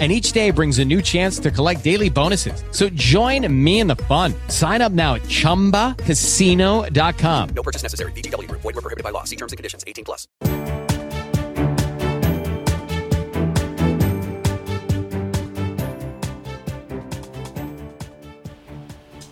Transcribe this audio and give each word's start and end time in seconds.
And 0.00 0.10
each 0.10 0.32
day 0.32 0.50
brings 0.50 0.80
a 0.80 0.84
new 0.84 1.00
chance 1.00 1.38
to 1.38 1.52
collect 1.52 1.84
daily 1.84 2.10
bonuses. 2.10 2.64
So 2.72 2.88
join 2.88 3.46
me 3.64 3.78
in 3.78 3.86
the 3.86 3.94
fun. 3.94 4.34
Sign 4.48 4.82
up 4.82 4.90
now 4.90 5.14
at 5.14 5.22
chumbacasino.com. 5.22 7.48
No 7.54 7.62
purchase 7.62 7.84
necessary. 7.84 8.10
VGW 8.10 8.48
Group. 8.48 8.62
Void 8.62 8.74
were 8.74 8.82
prohibited 8.82 9.04
by 9.04 9.10
law. 9.10 9.22
See 9.22 9.36
terms 9.36 9.52
and 9.52 9.56
conditions. 9.56 9.84
18 9.86 10.04
plus. 10.04 10.26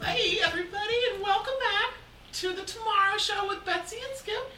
Hey, 0.05 0.39
everybody, 0.45 0.95
and 1.13 1.21
welcome 1.23 1.55
back 1.61 1.95
to 2.35 2.53
the 2.53 2.63
Tomorrow 2.63 3.19
Show 3.19 3.49
with 3.49 3.65
Betsy 3.65 3.97
and 3.97 4.17
Skip. 4.17 4.53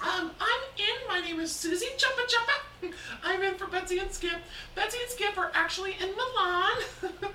Um, 0.00 0.30
I'm 0.38 0.62
in. 0.76 1.08
My 1.08 1.20
name 1.20 1.40
is 1.40 1.50
Susie 1.50 1.86
Chuppa 1.96 2.22
Chuppa. 2.28 2.60
I'm 3.24 3.42
in 3.42 3.54
for 3.54 3.66
Betsy 3.66 3.98
and 3.98 4.10
Skip. 4.12 4.40
Betsy 4.74 4.98
and 5.02 5.10
Skip 5.10 5.38
are 5.38 5.50
actually 5.54 5.92
in 6.00 6.10
Milan. 6.10 6.76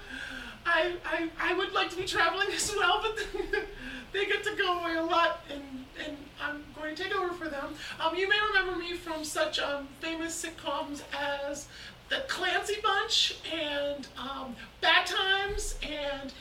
I, 0.66 0.94
I, 1.06 1.30
I 1.40 1.54
would 1.58 1.74
like 1.74 1.90
to 1.92 1.98
be 1.98 2.06
traveling 2.06 2.48
as 2.54 2.74
well, 2.76 3.02
but 3.02 3.18
they 4.14 4.26
get 4.26 4.44
to 4.44 4.56
go 4.56 4.80
away 4.80 4.96
a 4.96 5.04
lot, 5.04 5.42
and, 5.52 5.86
and 6.06 6.18
I'm 6.42 6.64
going 6.76 6.96
to 6.96 7.04
take 7.04 7.16
over 7.16 7.34
for 7.34 7.50
them. 7.50 7.76
Um, 8.00 8.16
you 8.16 8.30
may 8.30 8.38
remember 8.54 8.78
me 8.78 8.94
from 8.94 9.24
such 9.24 9.60
um, 9.60 9.88
famous 10.00 10.46
sitcoms 10.46 11.02
as 11.18 11.68
The 12.10 12.24
Clancy 12.28 12.78
Bunch 12.84 13.40
and 13.52 14.08
um, 14.18 14.56
Bad 14.82 15.08
Times 15.08 15.76
and 15.82 16.34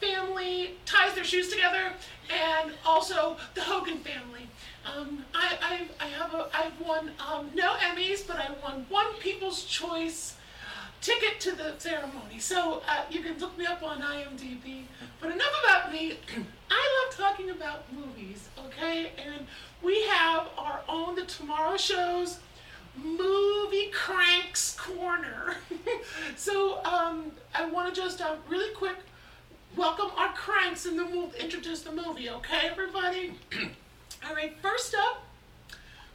family 0.00 0.74
ties 0.86 1.14
their 1.14 1.24
shoes 1.24 1.48
together, 1.48 1.92
and 2.30 2.72
also 2.84 3.36
the 3.54 3.62
Hogan 3.62 3.98
family. 3.98 4.48
Um, 4.84 5.24
I, 5.34 5.86
I, 6.00 6.04
I 6.04 6.08
have 6.08 6.34
a, 6.34 6.48
I've 6.54 6.80
won 6.80 7.10
um, 7.20 7.50
no 7.54 7.74
Emmys, 7.74 8.26
but 8.26 8.36
I 8.36 8.50
won 8.62 8.86
one 8.88 9.14
People's 9.20 9.64
Choice 9.64 10.36
ticket 11.00 11.40
to 11.40 11.52
the 11.52 11.74
ceremony. 11.78 12.38
So 12.38 12.82
uh, 12.88 13.02
you 13.10 13.20
can 13.20 13.38
look 13.38 13.56
me 13.58 13.66
up 13.66 13.82
on 13.82 14.00
IMDb. 14.00 14.84
But 15.20 15.32
enough 15.32 15.52
about 15.64 15.92
me. 15.92 16.12
I 16.70 17.06
love 17.06 17.16
talking 17.16 17.50
about 17.50 17.84
movies, 17.92 18.48
okay? 18.66 19.12
And 19.24 19.46
we 19.82 20.02
have 20.04 20.48
our 20.56 20.80
own 20.88 21.14
The 21.14 21.22
Tomorrow 21.22 21.76
Show's 21.76 22.38
movie 22.96 23.90
cranks 23.92 24.76
corner. 24.76 25.56
so 26.36 26.84
um, 26.84 27.32
I 27.54 27.66
want 27.66 27.94
to 27.94 28.00
just 28.00 28.20
uh, 28.20 28.36
really 28.48 28.74
quick 28.74 28.96
welcome 29.78 30.10
our 30.16 30.32
cranks 30.32 30.86
and 30.86 30.98
then 30.98 31.12
we'll 31.12 31.30
introduce 31.34 31.82
the 31.82 31.92
movie, 31.92 32.28
okay, 32.28 32.68
everybody? 32.68 33.32
All 34.26 34.34
right, 34.34 34.52
first 34.60 34.92
up, 34.92 35.22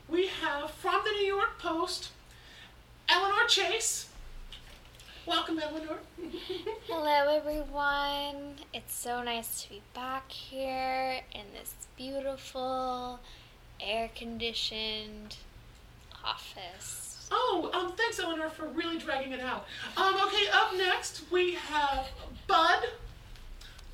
we 0.09 0.28
have 0.28 0.70
from 0.70 1.02
the 1.05 1.11
New 1.11 1.25
York 1.25 1.58
Post, 1.59 2.09
Eleanor 3.08 3.47
Chase. 3.47 4.09
Welcome, 5.25 5.59
Eleanor. 5.59 6.00
Hello, 6.88 7.38
everyone. 7.38 8.55
It's 8.73 8.94
so 8.94 9.23
nice 9.23 9.64
to 9.64 9.70
be 9.70 9.81
back 9.94 10.30
here 10.30 11.22
in 11.33 11.45
this 11.58 11.73
beautiful, 11.95 13.22
air 13.80 14.09
conditioned 14.14 15.38
office. 16.22 17.30
Oh, 17.31 17.72
um, 17.73 17.94
thanks, 17.95 18.20
Eleanor, 18.20 18.50
for 18.50 18.67
really 18.67 18.98
dragging 18.98 19.31
it 19.31 19.39
out. 19.39 19.67
Um, 19.95 20.16
okay, 20.27 20.48
up 20.52 20.75
next 20.75 21.31
we 21.31 21.53
have 21.53 22.09
Bud. 22.45 22.83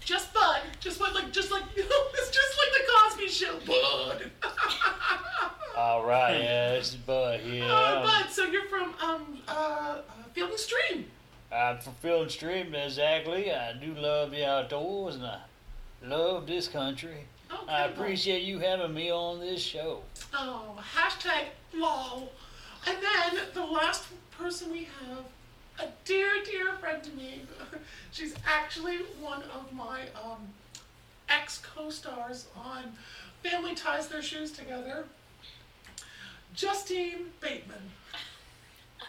Just 0.10 0.34
Bud. 0.34 0.62
Just 0.80 1.00
what, 1.00 1.14
like, 1.14 1.32
just 1.32 1.52
like, 1.52 1.62
it's 1.76 2.32
just 2.32 2.58
like 2.58 2.72
the 2.74 2.92
Cosby 2.92 3.28
Show. 3.28 3.60
Bud. 3.68 4.32
All 5.78 6.04
right, 6.04 6.36
yeah, 6.36 6.72
this 6.72 6.90
is 6.90 6.96
Bud 6.96 7.42
here. 7.42 7.64
Uh, 7.64 8.02
Bud, 8.02 8.26
so 8.32 8.46
you're 8.46 8.66
from 8.66 8.96
um, 9.04 9.38
uh, 9.48 9.52
uh, 9.52 10.02
Field 10.34 10.50
and 10.50 10.60
Stream. 10.60 11.06
I'm 11.54 11.78
from 11.78 11.94
Field 12.02 12.24
and 12.24 12.32
Stream, 12.32 12.74
exactly. 12.74 13.54
I 13.54 13.74
do 13.74 13.94
love 13.94 14.32
the 14.32 14.48
outdoors 14.48 15.14
and 15.14 15.26
I 15.26 15.42
love 16.04 16.48
this 16.48 16.68
country. 16.68 17.26
Okay, 17.54 17.72
I 17.72 17.86
Bud. 17.86 17.94
appreciate 17.94 18.42
you 18.42 18.58
having 18.58 18.96
me 18.96 19.12
on 19.12 19.40
this 19.40 19.62
show. 19.62 20.02
Oh, 20.34 20.84
hashtag 20.96 21.50
lol. 21.72 22.32
And 22.88 22.98
then 22.98 23.42
the 23.54 23.64
last 23.64 24.06
person 24.36 24.72
we 24.72 24.88
have, 25.06 25.26
a 25.80 25.92
dear, 26.04 26.32
dear 26.44 26.69
friend 26.80 27.04
to 27.04 27.12
me. 27.12 27.42
She's 28.12 28.36
actually 28.46 28.98
one 29.22 29.44
of 29.44 29.72
my 29.74 30.02
um, 30.24 30.48
ex 31.30 31.60
co 31.60 31.90
stars 31.90 32.48
on 32.56 32.94
Family 33.44 33.76
Ties 33.76 34.08
Their 34.08 34.22
Shoes 34.22 34.52
Together. 34.52 35.06
Justine 36.56 37.32
Bateman. 37.40 37.92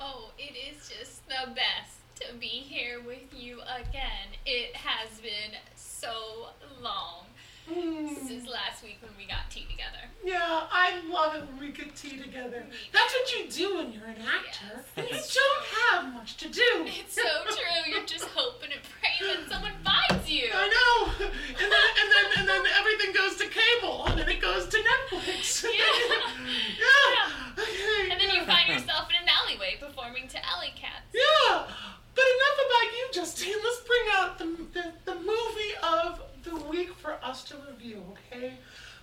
Oh, 0.00 0.32
it 0.36 0.52
is 0.54 0.90
just 0.90 1.26
the 1.28 1.54
best 1.54 1.96
to 2.16 2.34
be 2.38 2.46
here 2.46 3.00
with 3.06 3.32
you 3.34 3.60
again. 3.62 4.36
It 4.44 4.76
has 4.76 5.18
been 5.20 5.56
so 5.76 6.48
long 6.82 7.24
since 7.66 8.46
last 8.46 8.82
week 8.82 8.98
when 9.00 9.12
we 9.16 9.26
got 9.26 9.48
tea 9.50 9.64
together. 9.70 10.04
Yeah, 10.22 10.68
I 10.70 11.00
love 11.08 11.34
it 11.34 11.46
when 11.48 11.58
we 11.60 11.72
get 11.72 11.96
tea 11.96 12.18
together. 12.18 12.64
That's 12.92 13.14
what 13.14 13.32
you 13.32 13.48
do 13.50 13.76
when 13.76 13.92
you're 13.92 14.04
an 14.04 14.20
actor. 14.20 14.84
You 14.96 15.08
don't 15.08 15.64
have 15.80 16.12
much 16.12 16.36
to 16.38 16.48
do. 16.48 16.62
It's 16.84 17.14
so 17.14 17.22
true. 17.46 17.92
You're 17.92 18.04
just 18.04 18.26
hoping 18.34 18.70
and 18.72 18.80
praying 19.00 19.36
that 19.40 19.50
someone 19.50 19.72
finds 19.82 20.30
you. 20.30 20.48
I 20.52 20.68
know. 20.68 21.26
And 21.26 21.72
then 21.72 21.88
and 22.00 22.08
then 22.12 22.26
and 22.38 22.48
then 22.48 22.72
everything 22.78 23.14
goes 23.14 23.36
to 23.36 23.46
cable 23.48 24.04
and 24.06 24.18
then 24.18 24.28
it 24.28 24.40
goes 24.40 24.68
to 24.68 24.76
Netflix. 24.76 25.64
Yeah. 25.64 25.70
yeah. 26.78 27.62
Okay. 27.62 28.10
And 28.10 28.20
then 28.20 28.30
you 28.30 28.44
find 28.44 28.68
yourself 28.68 29.08
in 29.08 29.22
an 29.22 29.28
alleyway 29.28 29.76
performing 29.80 30.28
to 30.28 30.38
alley 30.46 30.72
cats. 30.76 31.08
Yeah. 31.14 31.64
But 32.14 32.24
enough 32.24 32.58
about 32.66 32.92
you, 32.92 33.08
Justine. 33.12 33.56
Let's 33.62 33.80
bring 33.80 34.06
out 34.12 34.38
the, 34.38 34.44
the, 34.72 35.12
the 35.12 35.14
movie 35.20 35.74
of 35.82 36.20
the 36.44 36.56
week 36.66 36.94
for 36.94 37.14
us 37.22 37.42
to 37.44 37.56
review, 37.68 38.02
okay? 38.32 38.54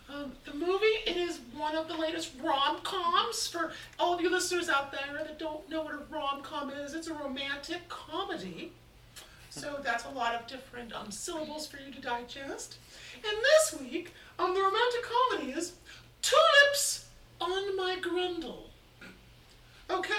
Um, 0.10 0.34
the 0.46 0.54
movie 0.54 0.86
it 1.08 1.16
is 1.16 1.40
one 1.56 1.76
of 1.76 1.88
the 1.88 1.96
latest 1.96 2.32
rom-coms 2.44 3.48
for 3.48 3.72
all 3.98 4.14
of 4.14 4.22
you 4.22 4.30
listeners 4.30 4.68
out 4.68 4.92
there 4.92 5.14
that 5.14 5.40
don't 5.40 5.70
know 5.70 5.84
what 5.84 5.94
a 5.94 6.00
rom-com 6.10 6.71
is. 6.82 6.94
It's 6.94 7.08
a 7.08 7.14
romantic 7.14 7.88
comedy. 7.90 8.74
So 9.50 9.80
that's 9.84 10.06
a 10.06 10.10
lot 10.10 10.36
of 10.36 10.48
different 10.48 10.94
um, 10.94 11.12
syllables 11.12 11.68
for 11.68 11.78
you 11.78 11.92
to 11.94 12.02
digest. 12.02 12.78
And 13.16 13.24
this 13.24 13.82
week, 13.82 14.14
um, 14.40 14.54
the 14.54 14.62
romantic 14.62 15.02
comedy 15.04 15.52
is 15.52 15.74
Tulips 16.22 17.06
on 17.40 17.76
My 17.76 17.98
Grundle. 18.02 18.70
Okay? 19.90 20.14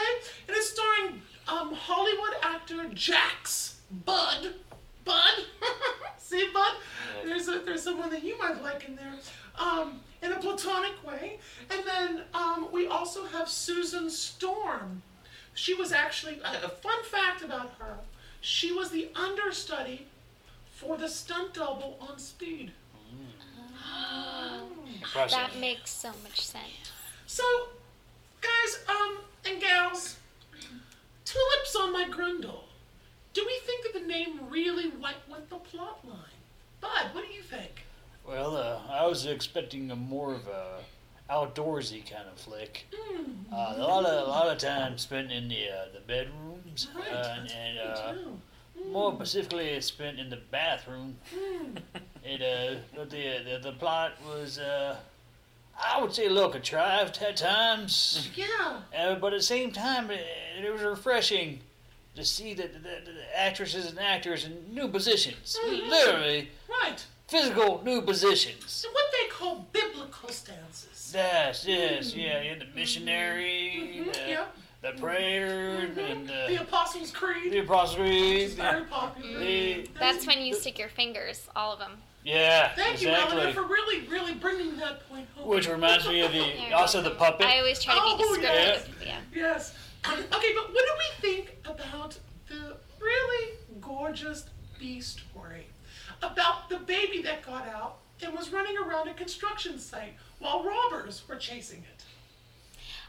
It's 0.48 0.70
starring 0.70 1.22
um, 1.48 1.74
Hollywood 1.74 2.34
actor 2.42 2.88
Jax 2.92 3.80
Bud. 4.04 4.54
Bud? 5.04 5.44
See, 6.18 6.48
Bud? 6.52 6.76
There's, 7.24 7.48
a, 7.48 7.60
there's 7.64 7.82
someone 7.82 8.10
that 8.10 8.22
you 8.22 8.38
might 8.38 8.62
like 8.62 8.86
in 8.86 8.96
there. 8.96 9.14
Um, 9.58 10.00
in 10.22 10.32
a 10.32 10.38
platonic 10.38 11.04
way. 11.06 11.38
And 11.70 11.80
then 11.86 12.22
um, 12.32 12.68
we 12.72 12.86
also 12.86 13.24
have 13.26 13.48
Susan 13.48 14.08
Storm. 14.08 15.02
She 15.54 15.74
was 15.74 15.92
actually, 15.92 16.40
a, 16.40 16.66
a 16.66 16.68
fun 16.68 17.02
fact 17.04 17.42
about 17.42 17.72
her, 17.78 17.98
she 18.40 18.72
was 18.72 18.90
the 18.90 19.08
understudy 19.14 20.06
for 20.74 20.96
the 20.96 21.08
stunt 21.08 21.54
double 21.54 21.96
on 22.00 22.18
Speed. 22.18 22.72
Impressive. 24.94 25.38
That 25.38 25.56
makes 25.58 25.90
so 25.90 26.10
much 26.22 26.40
sense. 26.40 26.92
So, 27.26 27.44
guys, 28.40 28.78
um, 28.88 29.19
and 29.46 29.60
gals, 29.60 30.16
tulips 31.25 31.76
on 31.76 31.93
my 31.93 32.04
grundle. 32.04 32.64
Do 33.34 33.44
we 33.46 33.60
think 33.64 33.84
that 33.84 34.00
the 34.00 34.06
name 34.06 34.40
really 34.50 34.88
went 34.88 35.16
with 35.31 35.49
the 35.49 35.56
plot 35.56 36.00
line? 36.04 36.19
Bud, 36.81 37.14
what 37.14 37.25
do 37.26 37.32
you 37.32 37.43
think? 37.43 37.84
Well, 38.26 38.56
uh, 38.56 38.81
I 38.90 39.06
was 39.06 39.26
expecting 39.26 39.90
a 39.90 39.96
more 39.96 40.34
of 40.34 40.46
a 40.46 40.81
outdoorsy 41.30 42.08
kind 42.08 42.24
of 42.30 42.38
flick. 42.38 42.86
Hmm. 42.94 43.32
Uh, 43.52 43.74
a 43.76 43.82
lot 43.82 44.04
of 44.04 44.26
a 44.26 44.30
lot 44.30 44.48
of 44.48 44.58
time 44.58 44.98
spent 44.98 45.30
in 45.32 45.48
the 45.48 45.69
uh, 45.69 45.84
the 45.94 46.00
bedrooms, 46.00 46.88
Right. 46.94 47.12
uh, 47.12 47.36
and, 47.38 47.50
and 47.52 47.78
uh, 47.78 48.14
more 48.90 49.14
specifically, 49.14 49.80
spent 49.80 50.19
in 50.19 50.30
the 50.30 50.38
bathroom. 50.50 51.16
Hmm. 51.34 51.76
It 52.24 52.42
uh, 52.42 52.80
but 52.96 53.10
the, 53.10 53.38
the 53.44 53.70
the 53.70 53.72
plot 53.72 54.12
was 54.26 54.58
uh, 54.58 54.96
I 55.82 56.00
would 56.00 56.12
say 56.12 56.26
a 56.26 56.30
little 56.30 56.50
contrived 56.50 57.20
at 57.22 57.36
times. 57.36 58.30
Yeah. 58.34 58.80
Uh, 58.96 59.14
but 59.16 59.32
at 59.32 59.38
the 59.40 59.42
same 59.44 59.70
time, 59.72 60.10
it, 60.10 60.25
it 60.62 60.70
was 60.72 60.82
refreshing 60.82 61.60
to 62.14 62.25
see 62.25 62.52
that 62.52 62.75
the, 62.75 62.78
the, 62.78 63.10
the 63.12 63.40
actresses 63.40 63.86
and 63.86 63.98
actors 63.98 64.44
in 64.44 64.52
new 64.75 64.86
positions, 64.86 65.56
Mhm. 65.64 65.88
literally 65.88 66.50
Right. 66.68 67.02
physical 67.26 67.80
new 67.82 68.02
positions. 68.02 68.84
What 68.92 69.06
they 69.12 69.28
call 69.30 69.66
circumstances. 70.12 71.12
Yes, 71.14 71.64
yes, 71.67 72.12
hmm. 72.12 72.20
yeah, 72.20 72.43
yeah, 72.43 72.55
the 72.59 72.67
missionary, 72.75 73.73
mm-hmm, 73.76 74.11
the, 74.11 74.31
yeah. 74.31 74.44
the 74.82 74.93
prayer, 75.00 75.81
mm-hmm. 75.88 75.99
and 75.99 76.29
The 76.29 76.47
the, 76.49 76.61
Apostles' 76.62 77.11
Creed. 77.11 77.53
the 77.53 77.59
Apostles' 77.59 77.97
Creed. 77.97 78.50
Very 78.50 78.85
popular. 78.85 79.38
The- 79.38 79.88
That's 79.99 80.26
when 80.26 80.41
you 80.43 80.55
stick 80.55 80.79
your 80.79 80.88
fingers, 80.88 81.49
all 81.56 81.73
of 81.73 81.79
them. 81.79 81.93
Yeah, 82.25 82.73
Thank 82.76 83.03
you, 83.03 83.09
Eleanor, 83.09 83.53
for 83.53 83.64
really, 83.64 84.06
really 84.06 84.35
bringing 84.35 84.76
that 84.76 85.09
point 85.09 85.26
home. 85.35 85.49
Which 85.49 85.69
reminds 85.69 86.06
me 86.06 86.20
of 86.20 86.31
the 86.31 86.73
also 86.73 87.03
the 87.03 87.11
puppet. 87.11 87.47
I 87.47 87.59
always 87.59 87.82
try 87.82 87.94
to 87.94 88.00
be 88.00 88.06
Oh, 88.25 88.37
descriptive. 88.37 88.97
Yeah. 89.05 89.19
Yes. 89.35 89.75
Um, 90.05 90.14
okay, 90.32 90.53
but 90.55 90.73
what 90.73 90.85
do 90.87 90.93
we 90.99 91.29
think 91.29 91.56
about 91.64 92.17
the 92.49 92.76
really 93.00 93.55
gorgeous 93.81 94.44
bee 94.79 95.00
story 95.00 95.67
about 96.23 96.69
the 96.69 96.79
baby 96.79 97.23
that 97.23 97.44
got 97.44 97.67
out 97.67 97.99
and 98.22 98.34
was 98.34 98.52
running 98.52 98.76
around 98.78 99.08
a 99.08 99.14
construction 99.14 99.78
site 99.78 100.14
while 100.38 100.64
robbers 100.64 101.22
were 101.28 101.36
chasing 101.36 101.78
it? 101.80 102.04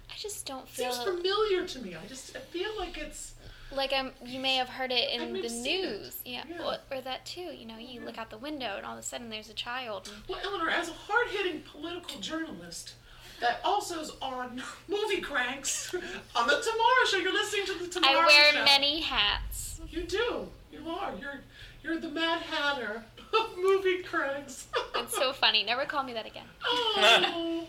I 0.10 0.16
just 0.18 0.46
don't 0.46 0.68
feel 0.68 0.92
Seems 0.92 1.04
familiar 1.06 1.66
to 1.66 1.80
me. 1.80 1.96
I 1.96 2.06
just 2.08 2.36
I 2.36 2.40
feel 2.40 2.70
like 2.78 2.98
it's 2.98 3.34
like 3.72 3.94
I'm. 3.94 4.12
You 4.24 4.40
may 4.40 4.56
have 4.58 4.70
heard 4.70 4.92
it 4.92 5.10
in 5.10 5.34
the 5.34 5.42
have 5.42 5.52
seen 5.52 5.66
it. 5.66 5.82
news. 5.82 6.18
Yeah. 6.26 6.44
Yeah. 6.48 6.64
Or, 6.64 6.98
or 6.98 7.02
that 7.02 7.26
too. 7.26 7.42
You 7.42 7.66
know, 7.66 7.78
you 7.78 8.02
look 8.02 8.18
out 8.18 8.30
the 8.30 8.38
window 8.38 8.76
and 8.78 8.86
all 8.86 8.94
of 8.94 9.00
a 9.00 9.04
sudden 9.04 9.30
there's 9.30 9.50
a 9.50 9.54
child. 9.54 10.10
And 10.14 10.24
well, 10.28 10.40
Eleanor, 10.44 10.70
as 10.70 10.90
a 10.90 10.94
hard-hitting 10.94 11.64
political 11.72 12.20
journalist 12.20 12.94
that 13.40 13.60
also 13.64 14.00
is 14.00 14.12
on 14.22 14.62
movie 14.88 15.22
cranks 15.22 15.94
on 15.94 16.48
the 16.48 16.62
Tomorrow 16.62 17.06
Show. 17.10 17.18
You're 17.18 17.34
listening 17.34 17.66
to 17.66 17.74
the 17.84 17.88
Tomorrow 17.88 18.14
Show. 18.14 18.20
I 18.22 18.26
wear 18.26 18.54
Show. 18.54 18.66
many 18.66 19.02
hats. 19.02 19.82
You 19.90 20.04
do. 20.04 20.48
You 20.72 20.90
are. 20.90 21.14
You're 21.20 21.42
you're 21.84 22.00
the 22.00 22.10
Mad 22.10 22.42
Hatter 22.42 23.04
of 23.40 23.58
movie 23.62 24.04
cranks. 24.04 24.68
It's 24.96 25.16
so 25.16 25.34
funny. 25.34 25.64
Never 25.64 25.86
call 25.86 26.04
me 26.04 26.14
that 26.14 26.26
again. 26.26 26.46
oh, 26.64 27.68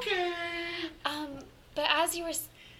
okay. 0.00 0.32
Um, 1.04 1.28
but 1.74 1.86
as 1.90 2.16
you 2.16 2.24
were, 2.24 2.32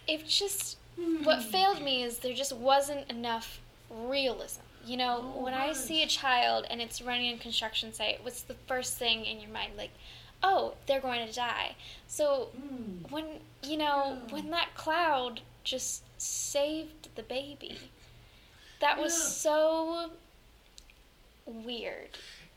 it 0.06 0.26
just 0.26 0.76
what 1.22 1.42
failed 1.42 1.80
me 1.82 2.02
is 2.02 2.19
there 2.19 2.34
just 2.34 2.52
wasn't 2.54 3.08
enough 3.10 3.60
realism. 3.90 4.60
You 4.84 4.96
know, 4.96 5.32
Oh, 5.36 5.42
when 5.44 5.54
I 5.54 5.72
see 5.72 6.02
a 6.02 6.06
child 6.06 6.66
and 6.70 6.80
it's 6.80 7.02
running 7.02 7.34
a 7.34 7.38
construction 7.38 7.92
site, 7.92 8.22
what's 8.22 8.42
the 8.42 8.54
first 8.66 8.96
thing 8.96 9.25
in 9.26 9.40
your 9.40 9.50
mind? 9.50 9.72
Like, 9.76 9.90
oh, 10.42 10.75
they're 10.86 11.00
going 11.00 11.26
to 11.26 11.32
die. 11.34 11.75
So 12.06 12.48
Hmm. 12.56 13.04
when 13.10 13.25
you 13.62 13.76
know 13.76 14.19
when 14.30 14.50
that 14.50 14.75
cloud 14.75 15.40
just 15.64 16.02
saved 16.20 17.08
the 17.16 17.22
baby, 17.22 17.78
that 18.80 18.98
was 18.98 19.12
Yeah. 19.12 19.25
so 19.28 20.10
weird. 21.49 22.11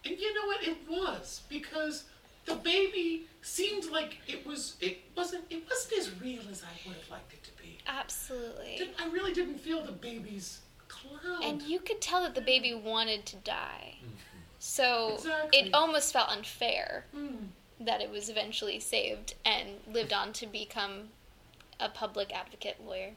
And 0.05 0.17
you 0.19 0.33
know 0.33 0.47
what? 0.47 0.63
It 0.63 0.77
was 0.89 1.41
because 1.49 2.03
the 2.45 2.55
baby 2.55 3.27
seemed 3.41 3.85
like 3.91 4.17
it 4.27 4.45
was. 4.45 4.75
It 4.81 4.99
wasn't. 5.15 5.45
It 5.49 5.63
wasn't 5.69 5.99
as 5.99 6.21
real 6.21 6.41
as 6.51 6.63
I 6.63 6.87
would 6.87 6.97
have 6.97 7.09
liked 7.09 7.33
it 7.33 7.43
to 7.43 7.51
be. 7.61 7.77
Absolutely. 7.87 8.75
Didn't, 8.77 8.95
I 9.01 9.07
really 9.09 9.33
didn't 9.33 9.59
feel 9.59 9.83
the 9.83 9.91
baby's 9.91 10.59
cloud. 10.87 11.43
And 11.43 11.61
you 11.61 11.79
could 11.79 12.01
tell 12.01 12.21
that 12.23 12.35
the 12.35 12.41
baby 12.41 12.73
wanted 12.73 13.25
to 13.27 13.35
die. 13.37 13.95
So 14.59 15.13
Exactly. 15.15 15.59
it 15.59 15.73
almost 15.73 16.13
felt 16.13 16.29
unfair 16.29 17.05
Hmm. 17.13 17.45
that 17.79 17.99
it 18.01 18.11
was 18.11 18.29
eventually 18.29 18.79
saved 18.79 19.33
and 19.43 19.79
lived 19.87 20.13
on 20.13 20.33
to 20.33 20.45
become 20.45 21.09
a 21.79 21.89
public 21.89 22.31
advocate 22.31 22.77
lawyer. 22.85 23.13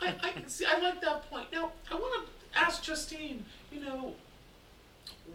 I, 0.00 0.14
I 0.22 0.32
see. 0.48 0.64
I 0.66 0.78
like 0.80 1.00
that 1.02 1.28
point. 1.30 1.52
Now 1.52 1.70
I 1.90 1.94
want 1.94 2.26
to 2.26 2.58
ask 2.58 2.82
Justine. 2.82 3.44
You 3.70 3.80
know, 3.80 4.14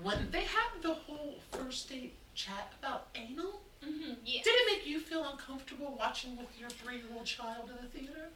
when 0.02 0.28
they 0.32 0.42
had 0.44 0.82
the 0.82 0.94
whole 0.94 1.36
first 1.52 1.90
date 1.90 2.16
chat 2.36 2.74
about 2.82 3.08
anal, 3.16 3.62
Mm-hmm. 3.84 4.14
Yeah. 4.24 4.42
did 4.44 4.52
it 4.52 4.72
make 4.78 4.86
you 4.88 5.00
feel 5.00 5.24
uncomfortable 5.26 5.96
watching 5.98 6.38
with 6.38 6.50
your 6.60 6.70
three-year-old 6.70 7.26
child 7.26 7.68
in 7.72 7.78
the 7.84 7.90
theater? 7.90 8.30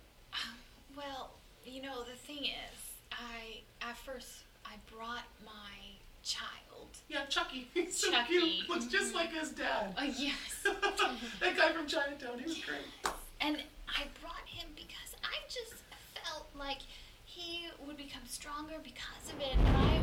Well, 0.98 1.32
you 1.64 1.84
know, 1.84 2.04
the 2.04 2.16
thing 2.18 2.46
is, 2.46 2.80
I 3.12 3.60
at 3.88 3.96
first 3.96 4.40
I 4.66 4.72
brought 4.92 5.26
my 5.46 5.76
child. 6.24 6.88
Yeah, 7.10 7.26
Chucky. 7.26 7.68
He's 7.76 7.96
so 7.96 8.10
Chucky. 8.10 8.40
cute. 8.40 8.70
Looks 8.70 8.86
just 8.88 9.14
like 9.14 9.32
his 9.34 9.52
dad. 9.52 9.94
Oh 10.00 10.04
yes. 10.04 10.34
that 10.64 11.56
guy 11.56 11.72
from 11.74 11.86
Chinatown. 11.86 12.40
He 12.40 12.46
was 12.46 12.58
great. 12.58 13.14
And 13.40 13.58
I 13.88 14.04
brought 14.22 14.48
him 14.48 14.70
because 14.76 15.14
I 15.24 15.36
just 15.48 15.76
felt 16.24 16.48
like 16.58 16.80
he 17.24 17.68
would 17.86 17.98
become 17.98 18.24
stronger 18.28 18.76
because 18.84 19.32
of 19.32 19.40
it, 19.42 19.56
and 19.64 19.78
I 19.78 20.00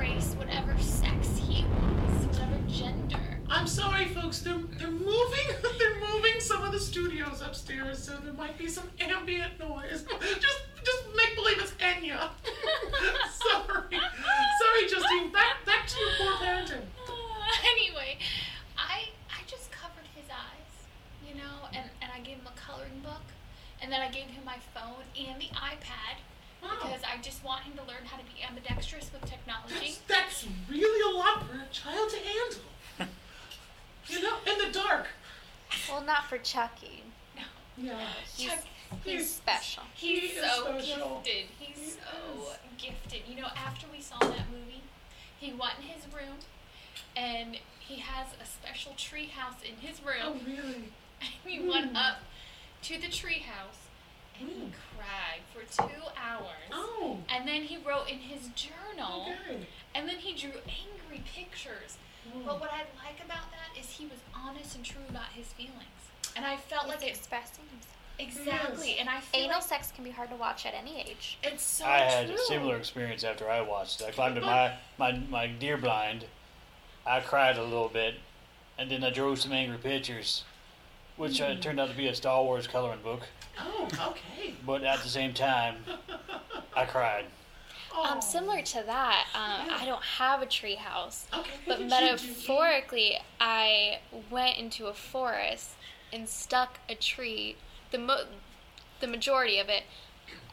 whatever 0.00 0.74
sex 0.78 1.36
he 1.36 1.62
wants, 1.66 2.24
whatever 2.24 2.56
gender. 2.68 3.18
I'm 3.50 3.66
sorry, 3.66 4.06
folks. 4.06 4.38
They're 4.40 4.56
they're 4.78 4.90
moving. 4.90 5.46
They're 5.78 6.00
moving 6.00 6.40
some 6.40 6.62
of 6.64 6.72
the 6.72 6.80
studios 6.80 7.42
upstairs, 7.42 8.02
so 8.02 8.16
there 8.24 8.32
might 8.32 8.56
be 8.56 8.66
some 8.66 8.88
ambient 8.98 9.58
noise. 9.58 10.04
Just 10.20 10.60
just 10.82 11.04
make 11.14 11.34
believe 11.34 11.58
it's 11.60 11.72
Enya. 11.72 12.30
sorry, 13.42 14.00
sorry, 14.60 14.88
Justine. 14.88 15.30
Back 15.32 15.66
back 15.66 15.86
to 15.88 16.00
your 16.00 16.08
poor 16.18 16.32
parenting. 16.46 16.80
Uh, 17.06 17.68
anyway, 17.76 18.16
I 18.78 19.08
I 19.28 19.42
just 19.46 19.70
covered 19.70 20.06
his 20.16 20.24
eyes, 20.30 20.72
you 21.28 21.34
know, 21.34 21.68
and, 21.74 21.90
and 22.00 22.10
I 22.10 22.20
gave 22.20 22.36
him 22.38 22.46
a 22.46 22.58
coloring 22.58 23.00
book, 23.02 23.26
and 23.82 23.92
then 23.92 24.00
I 24.00 24.08
gave 24.10 24.28
him 24.28 24.44
my 24.46 24.56
phone 24.74 25.04
and 25.18 25.38
the 25.38 25.48
iPad. 25.54 26.16
Because 26.80 27.02
I 27.02 27.20
just 27.20 27.44
want 27.44 27.62
him 27.62 27.74
to 27.74 27.82
learn 27.82 28.04
how 28.04 28.16
to 28.16 28.24
be 28.24 28.42
ambidextrous 28.46 29.10
with 29.12 29.28
technology. 29.28 29.98
That's, 30.08 30.44
that's 30.44 30.46
really 30.68 31.14
a 31.14 31.18
lot 31.18 31.46
for 31.46 31.56
a 31.56 31.68
child 31.72 32.10
to 32.10 32.16
handle. 32.16 33.12
you 34.08 34.22
know, 34.22 34.36
in 34.46 34.58
the 34.66 34.72
dark. 34.72 35.06
Well, 35.88 36.02
not 36.02 36.24
for 36.26 36.38
Chucky. 36.38 37.04
Yeah. 37.76 37.94
He's, 38.36 38.50
Chuck, 38.50 38.58
he's 39.04 39.30
special. 39.30 39.82
He's 39.94 40.32
He 40.32 40.36
so 40.38 40.64
special. 40.64 41.22
gifted. 41.24 41.46
He's 41.58 41.78
He 41.78 41.90
so 41.90 42.50
is. 42.52 42.58
gifted. 42.78 43.22
You 43.28 43.40
know, 43.42 43.48
after 43.56 43.86
we 43.92 44.00
saw 44.00 44.18
that 44.18 44.50
movie, 44.50 44.82
he 45.38 45.52
went 45.52 45.74
in 45.78 45.86
his 45.86 46.04
room, 46.12 46.36
and 47.16 47.58
he 47.78 47.96
has 47.96 48.28
a 48.42 48.46
special 48.46 48.92
tree 48.96 49.26
house 49.26 49.62
in 49.66 49.76
his 49.76 50.02
room. 50.04 50.22
Oh, 50.22 50.36
really? 50.46 50.84
And 51.22 51.52
he 51.52 51.60
went 51.60 51.90
hmm. 51.90 51.96
up 51.96 52.16
to 52.80 52.98
the 52.98 53.08
tree 53.08 53.40
house, 53.40 53.76
and 54.40 54.48
he 54.48 54.54
Mm. 54.62 54.72
cried 54.96 55.40
for 55.52 55.62
two 55.82 56.02
hours. 56.16 56.70
Oh. 56.72 57.18
And 57.28 57.46
then 57.46 57.62
he 57.62 57.76
wrote 57.76 58.08
in 58.08 58.18
his 58.18 58.48
journal, 58.48 59.28
Okay. 59.46 59.66
and 59.94 60.08
then 60.08 60.16
he 60.18 60.34
drew 60.34 60.60
angry 60.66 61.22
pictures. 61.34 61.96
But 62.44 62.60
what 62.60 62.70
I 62.72 62.84
like 63.04 63.18
about 63.24 63.50
that 63.50 63.78
is 63.78 63.90
he 63.92 64.06
was 64.06 64.18
honest 64.34 64.76
and 64.76 64.84
true 64.84 65.02
about 65.08 65.28
his 65.34 65.52
feelings. 65.52 65.84
And 66.36 66.46
I 66.46 66.56
felt 66.56 66.84
He's 66.84 66.94
like 66.94 67.02
it 67.04 67.08
expressing 67.08 67.64
himself. 67.70 67.96
exactly. 68.18 68.90
Yes. 68.90 69.00
And 69.00 69.08
I 69.08 69.20
feel 69.20 69.40
Anal 69.44 69.54
like 69.56 69.62
sex 69.64 69.90
can 69.90 70.04
be 70.04 70.10
hard 70.10 70.30
to 70.30 70.36
watch 70.36 70.64
at 70.64 70.74
any 70.74 71.00
age. 71.00 71.38
it's 71.42 71.62
so 71.64 71.86
I 71.86 71.98
had 71.98 72.26
true. 72.26 72.36
a 72.36 72.38
similar 72.38 72.76
experience 72.76 73.24
after 73.24 73.50
I 73.50 73.60
watched 73.62 74.00
it. 74.00 74.06
I 74.08 74.10
climbed 74.12 74.36
to 74.36 74.42
my, 74.42 74.74
my, 74.98 75.12
my 75.28 75.46
deer 75.48 75.76
blind. 75.76 76.26
I 77.06 77.20
cried 77.20 77.56
a 77.56 77.64
little 77.64 77.88
bit, 77.88 78.16
and 78.78 78.90
then 78.90 79.02
I 79.02 79.10
drew 79.10 79.34
some 79.34 79.52
angry 79.52 79.78
pictures, 79.78 80.44
which 81.20 81.38
uh, 81.42 81.54
turned 81.56 81.78
out 81.78 81.90
to 81.90 81.96
be 81.96 82.08
a 82.08 82.14
Star 82.14 82.42
Wars 82.42 82.66
coloring 82.66 83.00
book. 83.04 83.20
Oh, 83.60 83.86
okay. 84.08 84.54
But 84.64 84.84
at 84.84 85.02
the 85.02 85.08
same 85.10 85.34
time, 85.34 85.76
I 86.74 86.86
cried. 86.86 87.26
Oh. 87.94 88.04
Um, 88.10 88.22
similar 88.22 88.62
to 88.62 88.82
that, 88.86 89.26
um, 89.34 89.68
I 89.70 89.84
don't 89.84 90.02
have 90.02 90.40
a 90.40 90.46
tree 90.46 90.76
house. 90.76 91.26
Okay. 91.34 91.50
But 91.66 91.80
what 91.80 91.90
did 91.90 92.22
you 92.22 92.28
do? 92.28 92.32
metaphorically, 92.32 93.18
I 93.38 93.98
went 94.30 94.56
into 94.56 94.86
a 94.86 94.94
forest 94.94 95.72
and 96.10 96.26
stuck 96.26 96.78
a 96.88 96.94
tree, 96.94 97.56
the 97.90 97.98
mo- 97.98 98.24
the 99.00 99.06
majority 99.06 99.58
of 99.58 99.68
it, 99.68 99.82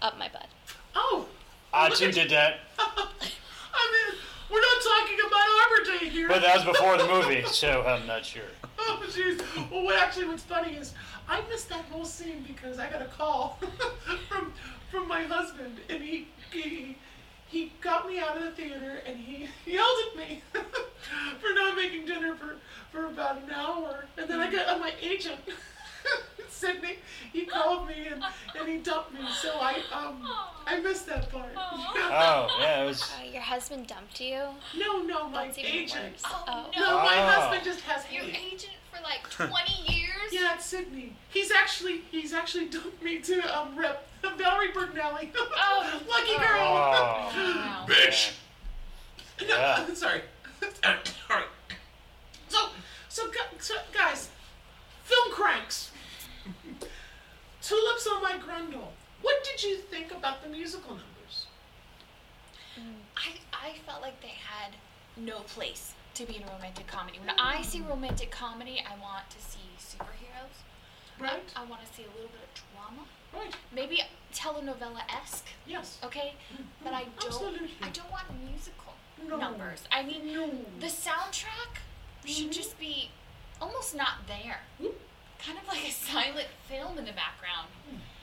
up 0.02 0.20
my 0.20 0.28
butt. 0.28 0.48
Oh. 0.96 1.28
I 1.72 1.90
too 1.90 2.12
did 2.12 2.30
that, 2.32 2.60
I 2.80 4.10
mean, 4.10 4.20
we're 4.52 4.60
not 4.60 4.84
talking 4.84 5.18
about 5.26 5.44
Arbor 5.64 6.00
Day 6.00 6.10
here. 6.10 6.28
but 6.28 6.42
that 6.42 6.56
was 6.58 6.66
before 6.66 6.98
the 6.98 7.08
movie, 7.08 7.46
so 7.46 7.84
I'm 7.84 8.06
not 8.06 8.26
sure. 8.26 8.44
Oh, 8.90 9.04
jeez. 9.10 9.42
Well, 9.72 9.84
what 9.84 10.00
actually 10.02 10.28
what's 10.28 10.44
funny 10.44 10.76
is 10.76 10.94
I 11.28 11.42
missed 11.50 11.70
that 11.70 11.86
whole 11.86 12.06
scene 12.06 12.44
because 12.48 12.80
I 12.80 12.90
got 12.90 13.02
a 13.02 13.06
call 13.06 13.60
from 14.30 14.54
from 14.92 15.08
my 15.08 15.24
husband, 15.24 15.78
and 15.90 16.02
he 16.02 16.28
he 16.52 16.96
he 17.48 17.74
got 17.82 18.08
me 18.08 18.20
out 18.20 18.38
of 18.38 18.44
the 18.44 18.52
theater, 18.52 19.02
and 19.06 19.18
he 19.18 19.48
yelled 19.72 19.98
at 20.12 20.18
me 20.18 20.42
for 20.54 21.54
not 21.54 21.76
making 21.76 22.06
dinner 22.06 22.36
for 22.36 22.56
for 22.92 23.06
about 23.08 23.38
an 23.44 23.52
hour, 23.52 24.06
and 24.18 24.30
then 24.30 24.40
I 24.40 24.50
got 24.52 24.68
on 24.70 24.80
my 24.80 24.94
agent. 25.02 25.40
Sydney, 26.50 26.98
he 27.34 27.46
called 27.46 27.88
me 27.88 28.08
and, 28.12 28.24
and 28.58 28.68
he 28.68 28.78
dumped 28.78 29.14
me, 29.14 29.20
so 29.42 29.60
I 29.60 29.76
um 29.94 30.28
I 30.66 30.80
missed 30.80 31.06
that 31.08 31.30
part. 31.30 31.52
Oh, 31.56 32.48
yeah, 32.60 32.82
it 32.84 32.88
was. 32.88 33.04
Uh, 33.04 33.24
your 33.32 33.42
husband 33.44 33.86
dumped 33.88 34.20
you. 34.22 34.40
no, 34.76 35.02
no, 35.04 35.28
my 35.30 35.52
agent. 35.58 36.16
Oh, 36.26 36.44
Oh. 36.48 36.72
no. 36.76 36.82
No, 36.82 36.98
my 37.04 37.18
Oh. 37.18 37.28
husband 37.30 37.64
just 37.64 37.82
has 37.82 38.10
Your 38.12 38.24
hate. 38.24 38.37
Agent 39.40 39.50
for 39.50 39.54
like 39.54 39.66
20 39.86 39.94
years? 39.98 40.32
Yeah, 40.32 40.56
it's 40.56 40.66
Sydney. 40.66 41.14
He's 41.30 41.52
actually 41.52 42.02
he's 42.12 42.34
actually 42.34 42.66
dumped 42.68 43.02
me 43.04 43.20
to 43.20 43.58
um 43.58 43.78
rep 43.78 44.08
Valerie 44.38 44.70
Bertinelli. 44.74 45.30
Oh. 45.38 46.02
lucky 46.10 46.32
Oh. 46.32 46.40
girl. 46.40 46.58
Oh. 46.60 47.56
Wow. 47.56 47.86
Bitch. 47.88 48.34
No, 49.42 49.48
Yeah. 49.48 49.88
sorry. 49.94 50.22
Alright. 51.30 51.46
So 52.50 52.70
So, 53.10 53.24
so 53.60 53.76
guys, 53.94 54.30
film 55.04 55.32
cranks. 55.32 55.92
Tulips 57.62 58.08
on 58.08 58.22
my 58.24 58.34
grundle. 58.34 58.88
What 59.22 59.44
did 59.44 59.62
you 59.64 59.78
think 59.78 60.12
about 60.12 60.42
the 60.44 60.50
musical 60.50 60.92
numbers? 60.92 61.48
I, 63.18 63.32
I 63.52 63.74
felt 63.86 64.02
like 64.02 64.22
they 64.22 64.28
had 64.48 64.74
no 65.18 65.40
place 65.42 65.94
to 66.18 66.26
be 66.26 66.38
in 66.38 66.44
a 66.44 66.52
romantic 66.52 66.88
comedy. 66.88 67.20
When 67.20 67.30
I 67.38 67.62
see 67.62 67.82
romantic 67.82 68.32
comedy, 68.32 68.82
I 68.84 69.00
want 69.00 69.30
to 69.30 69.38
see 69.40 69.70
superheroes. 69.78 70.58
Right? 71.20 71.44
I 71.56 71.64
want 71.66 71.82
to 71.86 71.94
see 71.94 72.04
a 72.04 72.08
little 72.16 72.30
bit 72.30 72.42
of 72.42 72.62
drama. 72.74 73.06
Right. 73.34 73.56
Maybe 73.74 74.02
telenovela 74.34 75.02
esque. 75.22 75.46
Yes. 75.68 76.00
Okay, 76.04 76.34
but 76.84 76.94
I 76.94 77.04
don't. 77.20 77.26
Absolutely. 77.28 77.70
I 77.84 77.90
don't 77.90 78.10
want 78.12 78.26
musical 78.50 78.94
No. 79.28 79.38
numbers. 79.38 79.84
I 79.92 80.02
mean, 80.04 80.34
No. 80.34 80.50
the 80.80 80.88
soundtrack 80.88 81.82
should 82.26 82.52
just 82.52 82.80
be 82.80 83.12
almost 83.62 83.96
not 83.96 84.26
there. 84.28 84.62
Mm. 84.82 84.94
Kind 85.40 85.60
of 85.60 85.68
like 85.68 85.88
a 85.88 85.92
silent 86.12 86.48
film 86.68 86.98
in 86.98 87.06
the 87.06 87.14
background. 87.14 87.68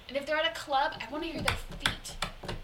And 0.09 0.17
if 0.17 0.27
they're 0.27 0.37
at 0.37 0.51
a 0.51 0.59
club, 0.59 0.95
I 1.01 1.11
want 1.13 1.23
to 1.25 1.31
hear 1.31 1.43
their 1.43 1.57
feet 1.79 2.17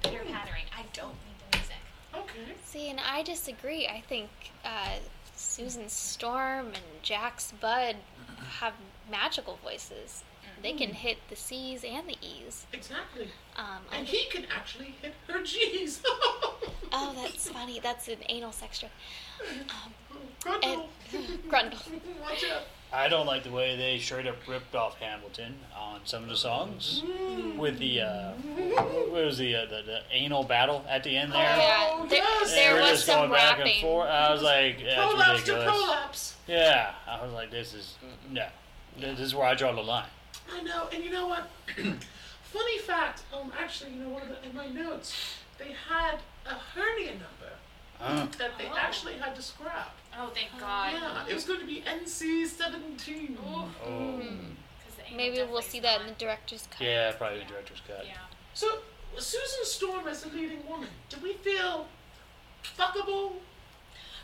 pitter 0.02 0.24
pattering. 0.30 0.64
I 0.76 0.82
don't 0.92 1.14
need 1.24 1.38
the 1.50 1.58
music. 1.58 1.76
Okay. 2.14 2.54
See, 2.64 2.90
and 2.90 3.00
I 3.00 3.22
disagree. 3.22 3.86
I 3.86 4.02
think 4.08 4.28
uh, 4.64 4.96
Susan 5.50 5.88
Storm 5.88 6.66
and 6.66 7.02
Jax 7.02 7.52
Bud 7.60 7.96
have 8.60 8.74
magical 9.10 9.58
voices. 9.64 10.22
They 10.62 10.74
can 10.74 10.90
hit 10.92 11.18
the 11.28 11.34
C's 11.34 11.82
and 11.82 12.08
the 12.08 12.16
E's. 12.22 12.66
Exactly. 12.72 13.30
Um, 13.56 13.80
And 13.92 14.06
he 14.06 14.26
can 14.26 14.46
actually 14.54 14.94
hit 15.02 15.14
her 15.26 15.42
G's. 15.42 16.02
oh, 16.92 17.12
that's 17.22 17.48
funny. 17.48 17.80
That's 17.80 18.08
an 18.08 18.18
anal 18.28 18.52
sex 18.52 18.78
joke. 18.80 18.90
Grundle. 20.42 20.86
Grundle. 21.48 22.00
Watch 22.22 22.44
out. 22.52 22.62
I 22.92 23.06
don't 23.08 23.26
like 23.26 23.44
the 23.44 23.52
way 23.52 23.76
they 23.76 23.98
straight 24.00 24.26
up 24.26 24.36
ripped 24.48 24.74
off 24.74 24.98
Hamilton 24.98 25.54
on 25.78 26.00
some 26.04 26.24
of 26.24 26.28
the 26.28 26.36
songs 26.36 27.04
with 27.56 27.78
the 27.78 28.00
uh, 28.00 28.32
what 28.32 29.12
was 29.26 29.38
the, 29.38 29.54
uh, 29.54 29.60
the 29.66 29.82
the 29.86 30.00
anal 30.10 30.42
battle 30.42 30.84
at 30.88 31.04
the 31.04 31.16
end 31.16 31.32
there. 31.32 31.38
Yeah, 31.40 31.88
Oh, 31.92 32.06
there, 32.08 32.18
yes. 32.18 32.52
There 32.52 32.74
was 32.80 32.90
just 32.90 33.06
some 33.06 33.18
going 33.20 33.30
back 33.30 33.58
rapping. 33.58 33.72
and 33.74 33.80
forth. 33.82 34.08
I 34.08 34.32
was 34.32 34.42
like, 34.42 34.80
yeah, 34.80 34.96
that's 34.96 35.12
Prolapse 35.14 35.44
to 35.44 35.52
prolapse. 35.64 36.36
Yeah, 36.48 36.90
I 37.06 37.22
was 37.22 37.32
like, 37.32 37.52
this 37.52 37.74
is 37.74 37.94
no. 38.28 38.46
This 38.98 39.20
is 39.20 39.36
where 39.36 39.46
I 39.46 39.54
draw 39.54 39.72
the 39.72 39.82
line. 39.82 40.08
I 40.52 40.60
know, 40.62 40.88
and 40.92 41.04
you 41.04 41.10
know 41.10 41.28
what? 41.28 41.48
Funny 42.42 42.78
fact. 42.78 43.22
Um, 43.32 43.52
actually, 43.56 43.92
you 43.92 44.00
know, 44.00 44.08
one 44.08 44.22
of 44.22 44.28
the, 44.30 44.48
in 44.48 44.56
my 44.56 44.66
notes, 44.66 45.36
they 45.58 45.72
had 45.88 46.18
a 46.46 46.54
hernia 46.74 47.12
number 47.12 47.26
Huh? 47.98 48.26
that 48.38 48.56
they 48.58 48.66
Oh. 48.66 48.76
actually 48.76 49.14
had 49.18 49.34
to 49.36 49.42
scrap. 49.42 49.94
Oh, 50.16 50.28
thank 50.34 50.48
God. 50.58 50.92
Yeah, 50.94 51.26
it 51.28 51.34
was 51.34 51.44
going 51.44 51.60
to 51.60 51.66
be 51.66 51.82
NC 51.86 52.46
seventeen. 52.46 53.36
Oh. 53.44 54.22
Maybe 55.14 55.42
we'll 55.42 55.60
see 55.62 55.80
that 55.80 56.00
in 56.00 56.06
the 56.06 56.12
director's 56.14 56.66
cut. 56.70 56.80
Yeah, 56.80 57.12
probably 57.12 57.40
the 57.40 57.44
director's 57.46 57.80
cut. 57.86 58.06
Yeah. 58.06 58.14
So 58.54 58.78
Susan 59.18 59.64
Storm 59.64 60.06
as 60.08 60.24
a 60.24 60.28
leading 60.28 60.66
woman, 60.68 60.88
do 61.08 61.16
we 61.22 61.34
feel 61.34 61.88
fuckable? 62.62 63.32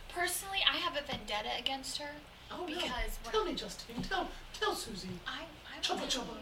Personally, 0.08 0.60
I 0.70 0.76
have 0.76 0.96
a 0.96 1.02
vendetta 1.02 1.50
against 1.58 1.98
her. 1.98 2.10
Oh 2.50 2.60
no! 2.60 2.66
Because 2.66 3.18
when- 3.22 3.32
tell 3.32 3.44
me, 3.44 3.54
Justine. 3.54 4.02
Tell, 4.02 4.28
tell 4.58 4.74
Susie. 4.74 5.08
I, 5.26 5.42
I 5.76 5.80
Chubba 5.82 6.00
will 6.02 6.06
tell 6.08 6.22
chubba. 6.22 6.38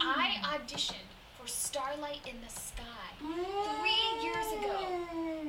I 0.00 0.58
auditioned 0.58 1.08
for 1.42 1.48
Starlight 1.48 2.20
in 2.24 2.36
the 2.40 2.52
Sky 2.52 2.82
three 3.18 4.22
years 4.22 4.46
ago. 4.52 4.78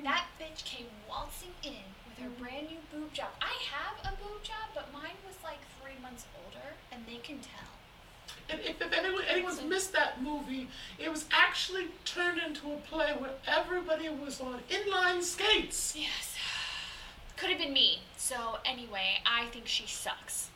That 0.03 0.25
bitch 0.41 0.65
came 0.65 0.87
waltzing 1.07 1.53
in 1.61 1.85
with 2.07 2.17
her 2.17 2.29
brand 2.41 2.67
new 2.69 2.79
boob 2.91 3.13
job. 3.13 3.27
I 3.41 3.53
have 3.71 4.13
a 4.13 4.17
boob 4.17 4.41
job, 4.41 4.73
but 4.73 4.91
mine 4.91 5.17
was 5.27 5.35
like 5.43 5.59
three 5.79 6.01
months 6.01 6.25
older, 6.43 6.65
and 6.91 7.03
they 7.05 7.17
can 7.17 7.37
tell. 7.39 7.69
And 8.49 8.59
if, 8.61 8.81
if 8.81 8.91
anyone, 8.91 9.23
anyone's 9.29 9.61
missed 9.63 9.93
that 9.93 10.21
movie, 10.21 10.67
it 10.97 11.11
was 11.11 11.25
actually 11.31 11.89
turned 12.05 12.39
into 12.39 12.73
a 12.73 12.77
play 12.77 13.13
where 13.19 13.33
everybody 13.45 14.09
was 14.09 14.41
on 14.41 14.61
inline 14.71 15.21
skates. 15.21 15.95
Yes. 15.95 16.35
Could 17.37 17.51
have 17.51 17.59
been 17.59 17.73
me. 17.73 17.99
So 18.17 18.57
anyway, 18.65 19.19
I 19.27 19.45
think 19.47 19.67
she 19.67 19.85
sucks. 19.85 20.49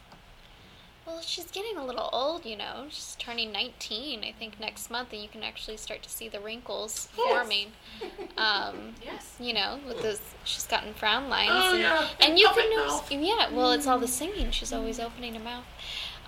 Well, 1.08 1.22
she's 1.22 1.46
getting 1.52 1.78
a 1.78 1.86
little 1.86 2.10
old, 2.12 2.46
you 2.46 2.58
know. 2.58 2.88
She's 2.90 3.16
turning 3.18 3.54
19, 3.54 4.26
I 4.26 4.34
think, 4.38 4.60
next 4.60 4.92
month, 4.92 5.14
and 5.14 5.22
you 5.22 5.30
can 5.30 5.42
actually 5.42 5.78
start 5.78 6.04
to 6.04 6.10
see 6.10 6.28
the 6.28 6.42
wrinkles 6.42 7.08
Yes. 7.18 7.28
forming. 7.30 7.72
Um, 8.38 8.94
Yes. 9.04 9.36
you 9.40 9.54
know, 9.54 9.80
with 9.88 10.02
those, 10.04 10.20
she's 10.44 10.68
gotten 10.68 10.94
frown 10.94 11.30
lines. 11.30 11.50
Oh, 11.54 11.72
and, 11.74 11.82
yeah, 11.82 12.08
and 12.20 12.38
you 12.38 12.48
can 12.50 12.70
notice, 12.70 13.02
yeah, 13.10 13.50
well, 13.52 13.72
it's 13.72 13.88
all 13.88 13.98
the 13.98 14.08
singing. 14.08 14.52
She's 14.52 14.72
always 14.74 15.00
opening 15.00 15.34
her 15.36 15.40
mouth. 15.44 15.64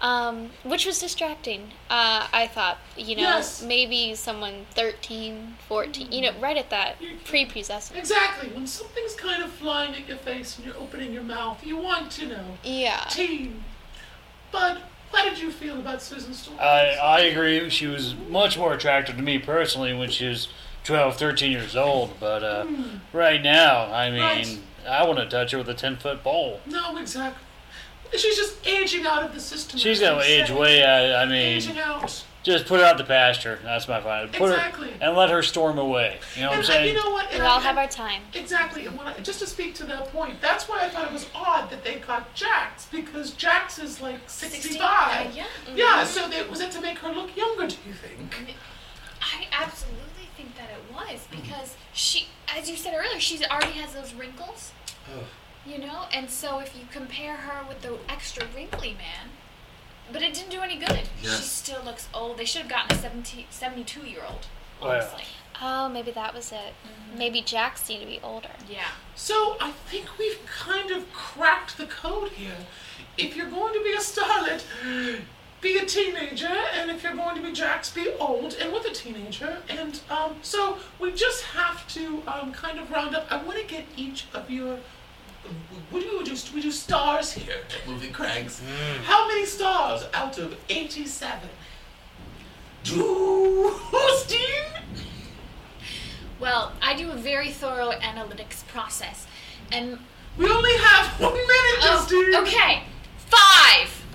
Um, 0.01 0.51
which 0.63 0.86
was 0.86 0.98
distracting. 0.98 1.71
Uh, 1.89 2.25
I 2.31 2.48
thought, 2.48 2.77
you 2.95 3.17
know, 3.17 3.24
Yes. 3.24 3.62
maybe 3.62 4.15
someone 4.15 4.65
13, 4.71 5.57
14, 5.67 6.09
you 6.12 6.21
know, 6.21 6.31
right 6.39 6.55
at 6.55 6.69
that 6.69 6.95
pre-pubescent. 7.25 7.98
Exactly. 7.98 8.50
When 8.50 8.65
something's 8.65 9.13
kind 9.13 9.43
of 9.43 9.51
flying 9.51 9.93
at 9.93 10.07
your 10.07 10.17
face 10.17 10.55
and 10.57 10.65
you're 10.65 10.77
opening 10.77 11.12
your 11.12 11.24
mouth, 11.24 11.65
you 11.65 11.75
want 11.75 12.12
to 12.13 12.27
know. 12.27 12.57
Yeah. 12.63 13.03
Teen. 13.09 13.65
Bud, 14.51 14.82
how 15.13 15.24
did 15.29 15.39
you 15.39 15.51
feel 15.51 15.79
about 15.79 16.01
Susan 16.01 16.34
Storm? 16.34 16.58
I, 16.60 16.96
I 17.01 17.20
agree. 17.22 17.70
She 17.70 17.88
was 17.88 18.15
much 18.29 18.58
more 18.58 18.74
attractive 18.74 19.15
to 19.18 19.22
me 19.22 19.38
personally 19.39 19.94
when 19.94 20.10
she 20.10 20.27
was 20.27 20.48
12, 20.84 21.18
13 21.18 21.51
years 21.51 21.75
old. 21.75 22.20
But 22.20 22.44
uh, 22.44 22.65
right 23.13 23.41
now, 23.41 23.91
I 23.91 24.10
mean, 24.10 24.20
Right. 24.22 24.60
I 24.88 25.06
want 25.06 25.20
to 25.20 25.25
touch 25.27 25.51
her 25.51 25.58
with 25.58 25.70
a 25.70 25.74
10 25.74 25.98
foot 25.98 26.24
pole. 26.24 26.62
no, 26.65 26.98
exactly. 26.98 27.44
She's 28.18 28.36
just 28.38 28.65
aging 28.65 29.06
out 29.06 29.22
of 29.24 29.34
the 29.36 29.39
system. 29.39 29.77
She's 29.77 30.00
going 30.00 30.20
to 30.20 30.25
age 30.25 30.50
way 30.50 30.84
out. 30.84 31.15
I 31.15 31.25
mean, 31.25 31.58
Aging 31.58 31.77
out. 31.77 32.24
Just 32.50 32.65
put 32.65 32.79
her 32.79 32.86
out 32.86 32.98
the 32.98 33.03
pasture. 33.03 33.60
That's 33.63 33.88
my 33.88 34.01
final. 34.01 34.27
Put 34.29 34.51
Exactly. 34.51 34.91
her 34.91 34.98
and 35.01 35.15
let 35.18 35.29
her 35.29 35.41
storm 35.41 35.77
away. 35.77 36.20
You 36.36 36.41
know 36.44 36.48
what 36.50 36.53
I'm 36.53 36.60
And, 36.60 36.60
and 36.60 36.65
saying? 36.68 36.88
you 36.96 37.01
know 37.03 37.12
what? 37.12 37.29
We 37.29 37.36
And 37.36 37.44
all 37.44 37.60
I- 37.60 37.62
have 37.63 37.77
our 37.77 37.88
time. 37.88 38.22
Exactly. 38.34 38.86
And 38.86 38.98
when 38.98 39.08
I, 39.08 39.13
just 39.20 39.39
to 39.39 39.48
speak 39.48 39.75
to 39.75 39.84
that 39.86 40.12
point, 40.12 40.41
that's 40.41 40.68
why 40.68 40.79
I 40.86 40.89
thought 40.89 41.06
it 41.06 41.13
was 41.13 41.27
odd 41.36 41.70
that 41.70 41.84
they 41.84 41.96
got 41.96 42.34
Jax 42.36 42.86
because 42.91 43.32
Jax 43.32 43.79
is 43.79 44.01
like 44.01 44.20
65. 44.27 44.82
Uh, 44.82 45.29
yeah. 45.34 45.46
Yeah, 45.75 46.03
so 46.03 46.27
they, 46.27 46.44
was 46.48 46.62
it 46.62 46.72
to 46.72 46.82
make 46.82 46.98
her 47.00 47.10
look 47.12 47.36
younger, 47.36 47.68
do 47.68 47.75
you 47.88 47.94
think? 47.94 48.36
I 49.22 49.48
absolutely 49.51 50.29
think 50.38 50.56
that 50.56 50.70
it 50.70 50.94
was 50.94 51.27
because 51.29 51.75
she, 51.94 52.27
as 52.56 52.70
you 52.70 52.75
said 52.77 52.94
earlier, 52.96 53.20
she 53.20 53.44
already 53.46 53.74
has 53.74 53.94
those 53.94 54.13
wrinkles. 54.13 54.72
You 55.65 55.77
know, 55.79 56.06
and 56.13 56.29
so 56.29 56.60
if 56.60 56.75
you 56.75 56.84
compare 56.91 57.36
her 57.36 57.68
with 57.68 57.82
the 57.82 57.98
extra 58.08 58.46
wrinkly 58.56 58.91
man, 58.94 59.29
but 60.11 60.21
it 60.21 60.33
didn't 60.33 60.51
do 60.51 60.61
any 60.61 60.77
good. 60.77 61.09
She 61.21 61.27
still 61.29 61.83
looks 61.83 62.07
old. 62.13 62.37
They 62.37 62.45
should 62.45 62.61
have 62.61 62.69
gotten 62.69 62.97
a 62.97 62.99
70, 63.01 63.47
72 63.49 64.01
year 64.01 64.21
old. 64.27 64.47
Honestly. 64.81 65.23
Oh, 65.61 65.89
maybe 65.89 66.11
that 66.11 66.33
was 66.33 66.51
it. 66.51 66.73
Maybe 67.17 67.41
Jax 67.41 67.89
needed 67.89 68.05
to 68.05 68.11
be 68.11 68.19
older. 68.23 68.49
Yeah. 68.69 68.87
So 69.15 69.57
I 69.59 69.71
think 69.71 70.17
we've 70.17 70.39
kind 70.45 70.91
of 70.91 71.11
cracked 71.11 71.77
the 71.77 71.85
code 71.85 72.29
here. 72.31 72.55
If 73.17 73.35
you're 73.35 73.49
going 73.49 73.73
to 73.73 73.83
be 73.83 73.91
a 73.91 73.97
starlet, 73.97 74.63
be 75.59 75.77
a 75.77 75.85
teenager, 75.85 76.47
and 76.47 76.89
if 76.89 77.03
you're 77.03 77.15
going 77.15 77.35
to 77.35 77.41
be 77.41 77.51
Jax, 77.51 77.91
be 77.91 78.09
old 78.19 78.53
and 78.53 78.71
with 78.71 78.85
a 78.85 78.91
teenager. 78.93 79.57
And 79.67 79.99
um, 80.09 80.35
so 80.41 80.77
we 80.99 81.11
just 81.11 81.43
have 81.43 81.85
to 81.89 82.23
um, 82.27 82.53
kind 82.53 82.79
of 82.79 82.89
round 82.89 83.13
up. 83.15 83.27
I 83.29 83.43
want 83.43 83.57
to 83.59 83.65
get 83.65 83.85
each 83.97 84.25
of 84.33 84.49
your. 84.49 84.79
What 85.89 86.01
do 86.01 86.05
you 86.05 86.24
do? 86.24 86.36
We 86.53 86.62
do 86.62 86.72
stars 86.72 87.31
here 87.31 87.55
at 87.55 87.88
Movie 87.88 88.10
Cranks. 88.10 88.62
Mm. 88.62 89.03
How 89.03 89.27
many 89.27 89.46
stars 89.46 90.05
out 90.13 90.38
of 90.38 90.55
87? 90.69 91.50
Do 92.84 93.75
Steve? 94.17 94.39
Well, 96.39 96.72
I 96.81 96.96
do 96.96 97.12
a 97.12 97.15
very 97.15 97.51
thorough 97.51 97.91
analytics 97.91 98.65
process. 98.67 99.27
And, 99.72 100.00
We 100.38 100.50
only 100.50 100.77
have 100.77 101.19
one 101.19 101.34
minute, 101.34 101.79
oh, 101.81 102.41
okay, 102.41 102.84
five. 103.17 104.05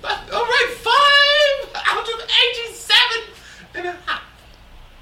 But, 0.00 0.20
all 0.32 0.44
right, 0.44 0.74
five 0.78 1.82
out 1.88 2.08
of 2.08 2.30
87 2.64 2.96
and 3.74 3.86
a 3.88 3.92
half. 4.06 4.22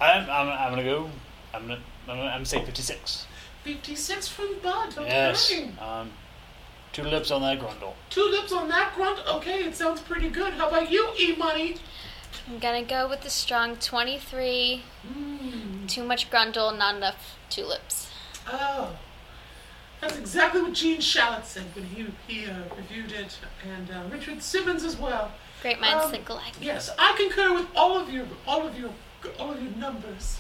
I'm, 0.01 0.31
I'm, 0.31 0.49
I'm 0.49 0.73
going 0.73 0.85
to 0.85 0.91
go. 0.91 1.11
I'm 1.53 1.67
going 1.67 1.79
to 1.79 1.85
I'm 2.09 2.17
gonna, 2.17 2.29
I'm 2.29 2.35
gonna 2.37 2.45
say 2.45 2.65
56. 2.65 3.27
56 3.67 4.29
from 4.29 4.59
Bud. 4.63 4.97
Okay. 4.97 5.09
Yes. 5.09 5.53
Um, 5.81 6.13
two 6.93 7.03
lips 7.03 7.33
on 7.33 7.43
that 7.43 7.59
grundle. 7.59 7.95
Two 8.11 8.23
lips 8.31 8.53
on 8.53 8.69
that 8.69 8.95
grunt. 8.95 9.19
Okay, 9.27 9.65
it 9.65 9.75
sounds 9.75 10.01
pretty 10.01 10.29
good. 10.29 10.55
How 10.55 10.69
about 10.69 10.89
you, 10.91 11.09
E 11.19 11.35
Money? 11.35 11.77
I'm 12.49 12.61
gonna 12.61 12.85
go 12.85 13.09
with 13.09 13.23
the 13.23 13.31
strong 13.31 13.75
23. 13.77 14.83
Too 15.89 16.05
much 16.05 16.31
grundle, 16.31 16.79
not 16.79 16.95
enough 16.97 17.37
tulips. 17.51 18.09
Oh. 18.47 18.97
That's 20.01 20.17
exactly 20.17 20.61
what 20.63 20.75
Gene 20.75 21.01
Shalit 21.01 21.45
said 21.45 21.65
when 21.75 21.87
he, 21.87 22.07
he 22.29 22.47
uh, 22.47 22.53
reviewed 22.77 23.11
it, 23.13 23.37
and 23.67 23.91
uh, 23.91 24.03
Richard 24.13 24.43
Simmons 24.43 24.85
as 24.85 24.97
well. 24.97 25.33
Great 25.63 25.81
minds 25.81 26.05
Um, 26.05 26.11
think 26.13 26.29
alike. 26.29 26.53
Yes, 26.61 26.91
I 26.99 27.15
concur 27.17 27.53
with 27.55 27.67
all 27.75 27.99
of 27.99 28.13
your 28.13 28.27
all 28.47 28.65
of 28.65 28.79
your 28.79 28.91
all 29.41 29.51
of 29.53 29.61
your 29.61 29.73
numbers. 29.73 30.39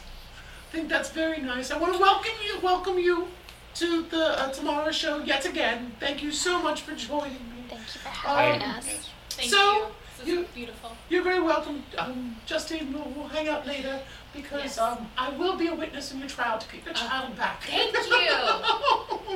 I 0.68 0.72
think 0.72 0.88
that's 0.88 1.10
very 1.10 1.40
nice. 1.40 1.70
I 1.70 1.78
want 1.78 1.94
to 1.94 1.98
welcome 1.98 2.32
you 2.44 2.58
welcome 2.60 2.98
you 2.98 3.28
to 3.74 4.02
the 4.04 4.40
uh, 4.40 4.50
tomorrow 4.52 4.90
show 4.90 5.18
yet 5.18 5.44
again. 5.46 5.92
Thank 6.00 6.22
you 6.22 6.32
so 6.32 6.60
much 6.62 6.82
for 6.82 6.94
joining 6.94 7.32
me. 7.32 7.64
Thank 7.68 7.80
you 7.94 8.00
for 8.00 8.08
having 8.08 8.62
I- 8.62 8.78
us. 8.78 9.10
Thank 9.30 9.50
So, 9.50 9.56
you. 9.72 9.86
This 10.18 10.26
you- 10.28 10.40
is 10.40 10.48
beautiful. 10.48 10.92
You're 11.10 11.22
very 11.22 11.40
welcome, 11.40 11.82
um, 11.98 12.36
Justine. 12.46 12.92
We'll, 12.92 13.04
we'll 13.14 13.28
hang 13.28 13.48
out 13.48 13.66
later 13.66 14.00
because 14.34 14.62
Yes. 14.64 14.78
um, 14.78 15.08
I 15.16 15.28
will 15.30 15.56
be 15.56 15.68
a 15.68 15.74
witness 15.74 16.10
in 16.12 16.18
your 16.18 16.28
trial 16.28 16.58
to 16.58 16.66
get 16.72 16.84
your 16.84 16.94
child 16.94 17.36
back. 17.36 17.62
Thank 17.62 17.92
you. 17.94 18.02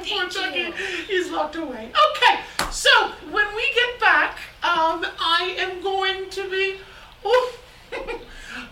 Thank 0.02 0.32
Chucky, 0.32 0.58
you. 0.58 0.72
he's 1.06 1.30
locked 1.30 1.56
away. 1.56 1.90
Okay, 2.10 2.40
so 2.70 2.90
when 3.30 3.54
we 3.54 3.64
get 3.74 4.00
back, 4.00 4.38
um, 4.62 5.04
I 5.20 5.54
am 5.58 5.80
going 5.82 6.28
to 6.30 6.50
be. 6.50 6.76
Oh, 7.24 7.52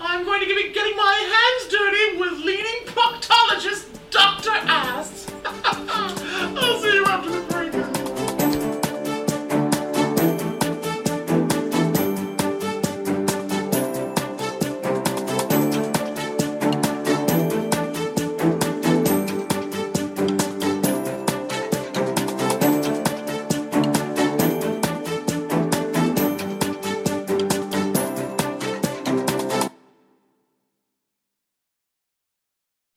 I'm 0.00 0.24
going 0.24 0.40
to 0.40 0.46
be 0.46 0.72
getting 0.72 0.96
my 0.96 1.14
hands 1.34 1.72
dirty 1.72 2.18